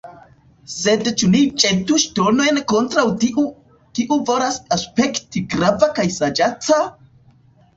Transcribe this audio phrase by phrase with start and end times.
[0.75, 3.43] Sed ĉu ni ĵetu ŝtonon kontraŭ tiu,
[3.99, 6.81] kiu volas aspekti grava kaj sagaca?